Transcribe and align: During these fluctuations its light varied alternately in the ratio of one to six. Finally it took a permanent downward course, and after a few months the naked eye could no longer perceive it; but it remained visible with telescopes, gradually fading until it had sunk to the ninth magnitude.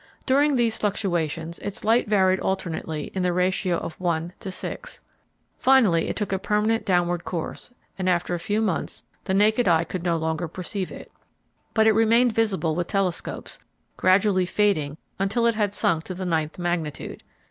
During 0.25 0.55
these 0.55 0.79
fluctuations 0.79 1.59
its 1.59 1.83
light 1.83 2.07
varied 2.07 2.39
alternately 2.39 3.11
in 3.13 3.21
the 3.21 3.31
ratio 3.31 3.77
of 3.77 3.93
one 4.01 4.33
to 4.39 4.49
six. 4.49 4.99
Finally 5.59 6.07
it 6.09 6.15
took 6.15 6.33
a 6.33 6.39
permanent 6.39 6.85
downward 6.87 7.23
course, 7.23 7.69
and 7.99 8.09
after 8.09 8.33
a 8.33 8.39
few 8.39 8.61
months 8.61 9.03
the 9.25 9.35
naked 9.35 9.67
eye 9.67 9.83
could 9.83 10.01
no 10.01 10.17
longer 10.17 10.47
perceive 10.47 10.91
it; 10.91 11.11
but 11.75 11.85
it 11.85 11.91
remained 11.93 12.33
visible 12.33 12.73
with 12.75 12.87
telescopes, 12.87 13.59
gradually 13.95 14.47
fading 14.47 14.97
until 15.19 15.45
it 15.45 15.53
had 15.53 15.71
sunk 15.75 16.03
to 16.05 16.15
the 16.15 16.25
ninth 16.25 16.57
magnitude. 16.57 17.21